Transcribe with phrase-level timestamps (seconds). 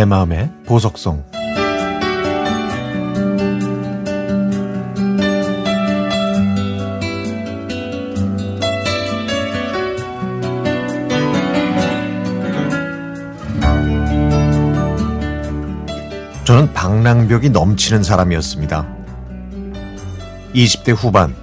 [0.00, 1.22] 내 마음의 보석송
[16.44, 18.88] 저는 방랑벽이 넘치는 사람이었습니다.
[20.54, 21.36] 20대 후반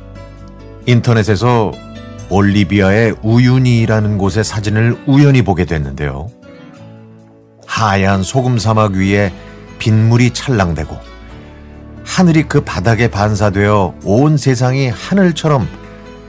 [0.87, 1.71] 인터넷에서
[2.29, 6.31] 볼리비아의 우유니라는 곳의 사진을 우연히 보게 됐는데요.
[7.77, 9.31] 하얀 소금 사막 위에
[9.77, 10.97] 빗물이 찰랑대고
[12.03, 15.69] 하늘이 그 바닥에 반사되어 온 세상이 하늘처럼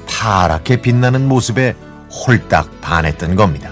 [0.06, 1.74] 파랗게 빛나는 모습에
[2.10, 3.70] 홀딱 반했던 겁니다.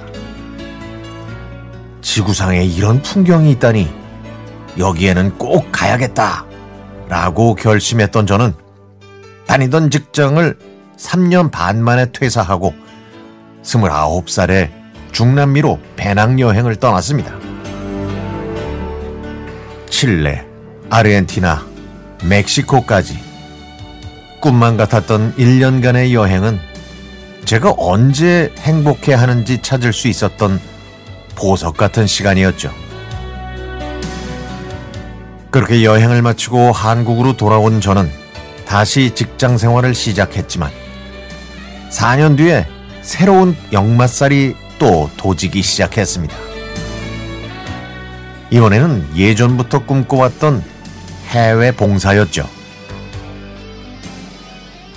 [2.01, 3.93] 지구상에 이런 풍경이 있다니
[4.79, 6.47] 여기에는 꼭 가야겠다
[7.11, 8.55] 라고 결심했던 저는
[9.47, 10.59] 다니던 직장을
[10.97, 12.73] 3년 반 만에 퇴사하고
[13.63, 14.71] 29살에
[15.13, 17.46] 중남미로 배낭여행을 떠났습니다.
[19.97, 20.45] 칠레,
[20.91, 21.66] 아르헨티나,
[22.23, 23.19] 멕시코까지
[24.43, 26.61] 꿈만 같았던 1년간의 여행은
[27.47, 30.61] 제가 언제 행복해 하는지 찾을 수 있었던
[31.35, 32.71] 보석 같은 시간이었죠.
[35.51, 38.10] 그렇게 여행을 마치고 한국으로 돌아온 저는
[38.66, 40.71] 다시 직장 생활을 시작했지만
[41.88, 42.66] 4년 뒤에
[43.01, 46.55] 새로운 역마살이 또 도지기 시작했습니다.
[48.51, 50.63] 이번에는 예전부터 꿈꿔왔던
[51.29, 52.49] 해외 봉사였죠.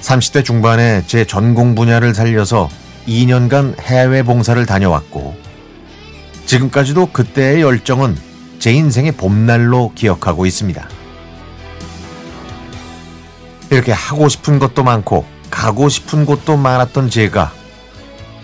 [0.01, 2.69] 30대 중반에 제 전공 분야를 살려서
[3.07, 5.35] 2년간 해외 봉사를 다녀왔고,
[6.45, 8.15] 지금까지도 그때의 열정은
[8.59, 10.87] 제 인생의 봄날로 기억하고 있습니다.
[13.71, 17.51] 이렇게 하고 싶은 것도 많고, 가고 싶은 곳도 많았던 제가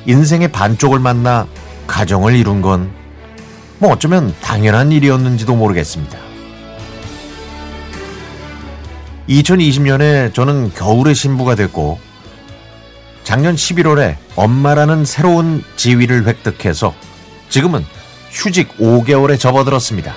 [0.08, 1.48] 인생의 반쪽을 만나
[1.88, 2.92] 가정을 이룬 건
[3.80, 6.18] 뭐 어쩌면 당연한 일이었는지도 모르겠습니다.
[9.28, 12.00] 2020년에 저는 겨울의 신부가 됐고
[13.24, 16.94] 작년 11월에 엄마라는 새로운 지위를 획득해서
[17.50, 17.84] 지금은
[18.30, 20.14] 휴직 5개월에 접어들었습니다.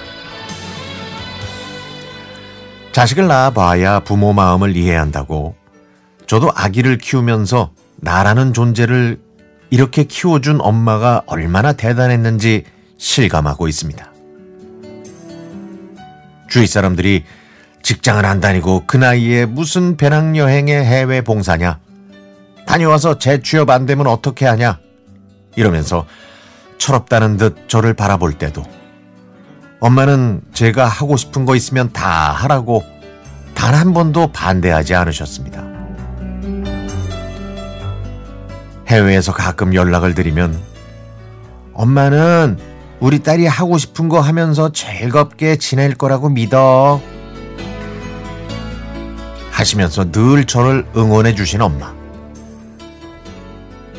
[2.92, 5.54] 자식을 낳아봐야 부모 마음을 이해한다고
[6.26, 9.20] 저도 아기를 키우면서 나라는 존재를
[9.70, 12.64] 이렇게 키워준 엄마가 얼마나 대단했는지
[12.98, 14.12] 실감하고 있습니다.
[16.48, 17.24] 주위 사람들이
[17.82, 21.78] 직장을 안 다니고 그 나이에 무슨 배낭여행의 해외 봉사냐?
[22.66, 24.78] 다녀와서 재취업 안 되면 어떻게 하냐?
[25.56, 26.06] 이러면서
[26.78, 28.62] 철없다는 듯 저를 바라볼 때도
[29.80, 32.84] 엄마는 제가 하고 싶은 거 있으면 다 하라고
[33.54, 35.62] 단 한 번도 반대하지 않으셨습니다.
[38.86, 40.58] 해외에서 가끔 연락을 드리면
[41.74, 42.58] 엄마는
[43.00, 47.00] 우리 딸이 하고 싶은 거 하면서 즐겁게 지낼 거라고 믿어.
[49.52, 51.92] 하시면서 늘 저를 응원해 주신 엄마.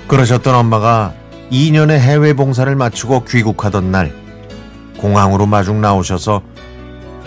[0.07, 1.13] 그러셨던 엄마가
[1.51, 4.13] 2년의 해외 봉사를 마치고 귀국하던 날
[4.97, 6.41] 공항으로 마중 나오셔서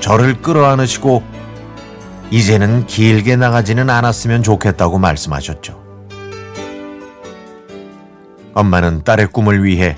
[0.00, 1.22] 저를 끌어안으시고
[2.30, 5.80] 이제는 길게 나가지는 않았으면 좋겠다고 말씀하셨죠.
[8.54, 9.96] 엄마는 딸의 꿈을 위해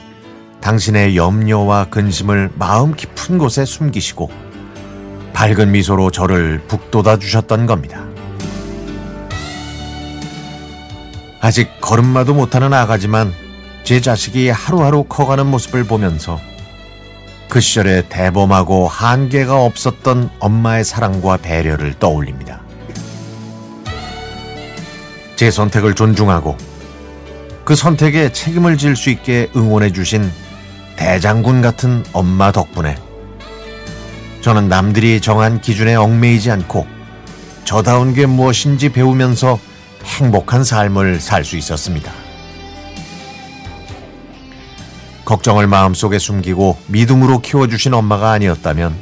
[0.65, 4.31] 당신의 염려와 근심을 마음 깊은 곳에 숨기시고
[5.35, 8.03] 밝은 미소로 저를 북돋아 주셨던 겁니다.
[11.43, 13.35] 아직 걸음마도 못하는 아가지만
[13.83, 16.41] 제 자식이 하루하루 커가는 모습을 보면서
[17.51, 22.63] 그 시절에 대범하고 한계가 없었던 엄마의 사랑과 배려를 떠올립니다.
[25.37, 26.57] 제 선택을 존중하고
[27.67, 30.31] 그 선택에 책임을 질 수 있게 응원해 주신
[30.97, 32.97] 대장군 같은 엄마 덕분에
[34.41, 36.87] 저는 남들이 정한 기준에 얽매이지 않고
[37.65, 39.59] 저다운 게 무엇인지 배우면서
[40.05, 42.13] 행복한 삶을 살 수 있었습니다.
[45.25, 48.95] 걱정을 마음속에 숨기고 믿음으로 키워주신 엄마가 아니었다면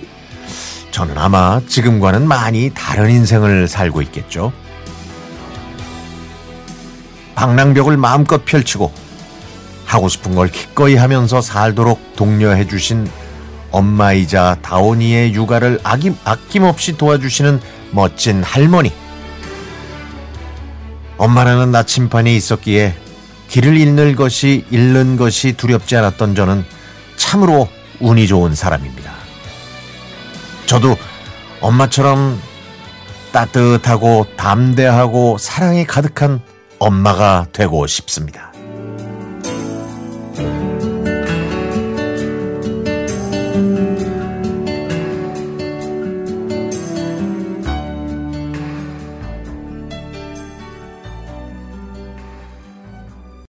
[0.93, 4.53] 저는 아마 지금과는 많이 다른 인생을 살고 있겠죠.
[7.35, 8.93] 방랑벽을 마음껏 펼치고
[9.93, 13.09] 하고 싶은 걸 기꺼이 하면서 살도록 독려해 주신
[13.71, 17.61] 엄마이자 다온이의 육아를 아낌, 아낌없이 도와주시는
[17.91, 18.93] 멋진 할머니.
[21.19, 22.95] 엄마라는 나침반이 있었기에
[23.49, 26.65] 길을 잃는 것이 잃는 것이 두렵지 않았던 저는
[27.17, 27.69] 참으로
[28.01, 29.13] 운이 좋은 사람입니다.
[30.65, 30.97] 저도
[31.61, 32.41] 엄마처럼
[33.33, 36.41] 따뜻하고 담대하고 사랑이 가득한
[36.79, 38.52] 엄마가 되고 싶습니다.